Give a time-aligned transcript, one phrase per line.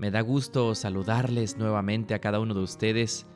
[0.00, 3.26] Me da gusto saludarles nuevamente a cada uno de ustedes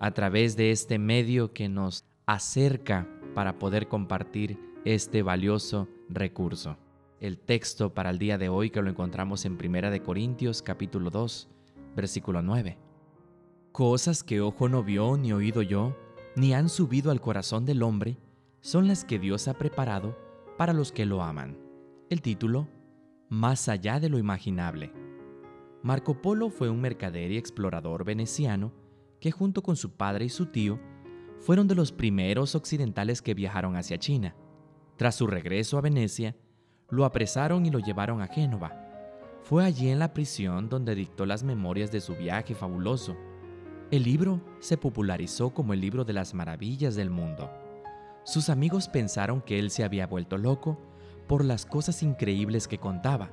[0.00, 6.76] a través de este medio que nos acerca para poder compartir este valioso recurso.
[7.20, 11.08] El texto para el día de hoy que lo encontramos en Primera de Corintios capítulo
[11.08, 11.48] 2,
[11.96, 12.76] versículo 9.
[13.72, 15.96] Cosas que ojo no vio ni oído yo,
[16.36, 18.18] ni han subido al corazón del hombre,
[18.60, 20.18] son las que Dios ha preparado
[20.58, 21.56] para los que lo aman.
[22.10, 22.68] El título,
[23.30, 25.03] Más allá de lo imaginable.
[25.84, 28.72] Marco Polo fue un mercader y explorador veneciano
[29.20, 30.80] que junto con su padre y su tío
[31.40, 34.34] fueron de los primeros occidentales que viajaron hacia China.
[34.96, 36.36] Tras su regreso a Venecia,
[36.88, 38.72] lo apresaron y lo llevaron a Génova.
[39.42, 43.14] Fue allí en la prisión donde dictó las memorias de su viaje fabuloso.
[43.90, 47.50] El libro se popularizó como el libro de las maravillas del mundo.
[48.24, 50.78] Sus amigos pensaron que él se había vuelto loco
[51.26, 53.30] por las cosas increíbles que contaba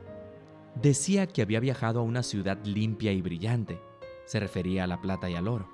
[0.75, 3.81] decía que había viajado a una ciudad limpia y brillante,
[4.25, 5.69] se refería a la plata y al oro,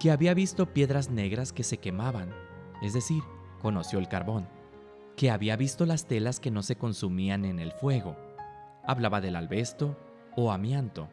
[0.00, 2.30] que había visto piedras negras que se quemaban,
[2.82, 3.22] es decir,
[3.60, 4.48] conoció el carbón,
[5.16, 8.16] que había visto las telas que no se consumían en el fuego,
[8.84, 9.96] hablaba del albesto
[10.36, 11.08] o amianto.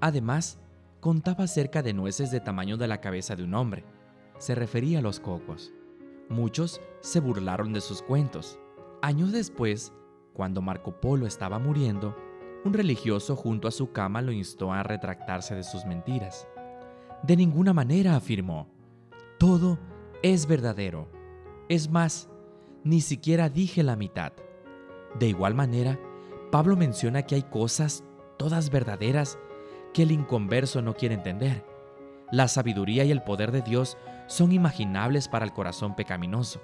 [0.00, 0.58] Además,
[1.00, 3.84] contaba acerca de nueces de tamaño de la cabeza de un hombre,
[4.38, 5.72] se refería a los cocos.
[6.28, 8.58] Muchos se burlaron de sus cuentos.
[9.00, 9.92] Años después,
[10.32, 12.16] cuando Marco Polo estaba muriendo,
[12.66, 16.46] un religioso junto a su cama lo instó a retractarse de sus mentiras.
[17.22, 18.68] De ninguna manera, afirmó,
[19.38, 19.78] todo
[20.22, 21.08] es verdadero.
[21.68, 22.28] Es más,
[22.84, 24.32] ni siquiera dije la mitad.
[25.18, 25.98] De igual manera,
[26.50, 28.04] Pablo menciona que hay cosas,
[28.36, 29.38] todas verdaderas,
[29.92, 31.64] que el inconverso no quiere entender.
[32.30, 36.60] La sabiduría y el poder de Dios son imaginables para el corazón pecaminoso.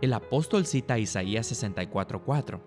[0.00, 2.60] El apóstol cita Isaías 64:4.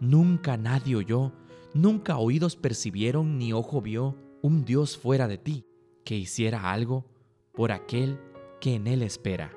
[0.00, 1.32] Nunca nadie oyó,
[1.72, 5.66] Nunca oídos percibieron ni ojo vio un Dios fuera de ti,
[6.04, 7.06] que hiciera algo
[7.52, 8.18] por aquel
[8.60, 9.52] que en él espera.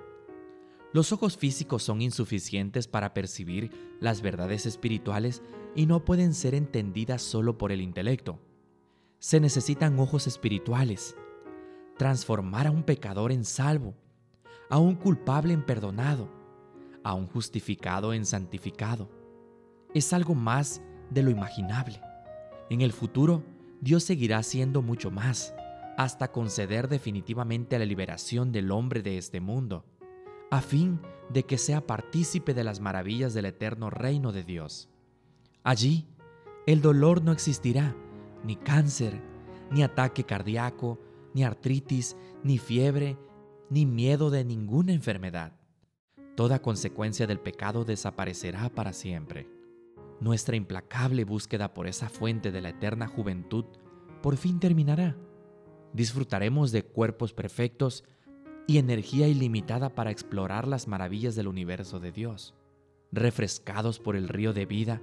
[0.93, 5.41] Los ojos físicos son insuficientes para percibir las verdades espirituales
[5.75, 8.39] y no pueden ser entendidas solo por el intelecto.
[9.17, 11.15] Se necesitan ojos espirituales.
[11.97, 13.95] Transformar a un pecador en salvo,
[14.69, 16.29] a un culpable en perdonado,
[17.03, 19.09] a un justificado en santificado.
[19.95, 22.01] Es algo más de lo imaginable.
[22.69, 23.43] En el futuro,
[23.81, 25.53] Dios seguirá haciendo mucho más,
[25.97, 29.85] hasta conceder definitivamente la liberación del hombre de este mundo,
[30.49, 30.99] a fin
[31.29, 34.89] de que sea partícipe de las maravillas del eterno reino de Dios.
[35.63, 36.07] Allí,
[36.65, 37.95] el dolor no existirá,
[38.43, 39.19] ni cáncer,
[39.71, 40.99] ni ataque cardíaco,
[41.33, 43.17] ni artritis, ni fiebre,
[43.69, 45.53] ni miedo de ninguna enfermedad.
[46.35, 49.47] Toda consecuencia del pecado desaparecerá para siempre.
[50.23, 53.65] Nuestra implacable búsqueda por esa fuente de la eterna juventud
[54.21, 55.17] por fin terminará.
[55.91, 58.05] Disfrutaremos de cuerpos perfectos
[58.65, 62.55] y energía ilimitada para explorar las maravillas del universo de Dios,
[63.11, 65.01] refrescados por el río de vida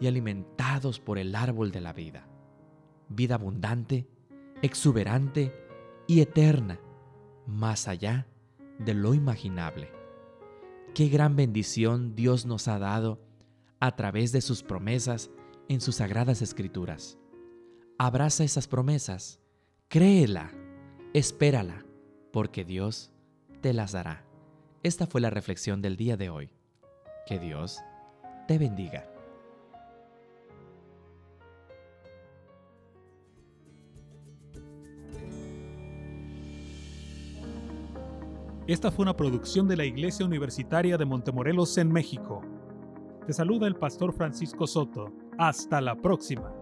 [0.00, 2.28] y alimentados por el árbol de la vida.
[3.08, 4.06] Vida abundante,
[4.62, 5.52] exuberante
[6.06, 6.78] y eterna,
[7.44, 8.28] más allá
[8.78, 9.90] de lo imaginable.
[10.94, 13.29] Qué gran bendición Dios nos ha dado
[13.80, 15.30] a través de sus promesas
[15.68, 17.18] en sus sagradas escrituras.
[17.98, 19.40] Abraza esas promesas,
[19.88, 20.52] créela,
[21.14, 21.84] espérala,
[22.32, 23.10] porque Dios
[23.60, 24.24] te las dará.
[24.82, 26.50] Esta fue la reflexión del día de hoy.
[27.26, 27.80] Que Dios
[28.48, 29.06] te bendiga.
[38.66, 42.42] Esta fue una producción de la Iglesia Universitaria de Montemorelos en México.
[43.30, 45.12] Te saluda el pastor Francisco Soto.
[45.38, 46.59] Hasta la próxima.